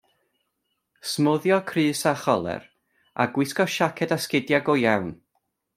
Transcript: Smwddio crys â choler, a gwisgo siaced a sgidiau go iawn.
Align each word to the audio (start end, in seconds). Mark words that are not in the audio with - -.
Smwddio 1.09 1.59
crys 1.73 2.01
â 2.13 2.15
choler, 2.23 2.67
a 3.27 3.31
gwisgo 3.37 3.69
siaced 3.77 4.17
a 4.19 4.23
sgidiau 4.25 4.69
go 4.71 4.81
iawn. 4.87 5.17